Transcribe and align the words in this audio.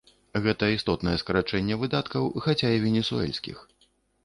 Гэта 0.45 0.69
істотнае 0.75 1.13
скарачэнне 1.23 1.77
выдаткаў, 1.83 2.27
хаця 2.47 2.73
і 2.79 2.83
венесуэльскіх. 2.89 3.57